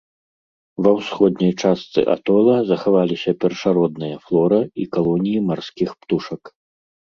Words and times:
Ва 0.85 0.91
ўсходняй 0.99 1.53
частцы 1.63 1.99
атола 2.13 2.57
захаваліся 2.71 3.31
першародная 3.45 4.11
флора 4.25 4.61
і 4.81 4.91
калоніі 4.99 5.45
марскіх 5.53 5.89
птушак. 6.03 6.41